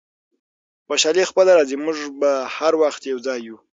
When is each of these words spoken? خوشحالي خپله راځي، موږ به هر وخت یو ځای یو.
خوشحالي 0.87 1.23
خپله 1.31 1.51
راځي، 1.57 1.75
موږ 1.85 1.97
به 2.19 2.31
هر 2.57 2.73
وخت 2.81 3.01
یو 3.11 3.17
ځای 3.25 3.39
یو. 3.47 3.57